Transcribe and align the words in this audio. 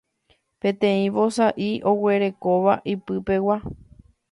peteĩ 0.65 1.03
vosa'i 1.17 1.67
oguerekóva 1.91 2.73
ipypegua 2.95 3.57